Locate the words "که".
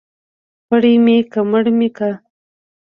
1.31-1.39, 1.97-2.09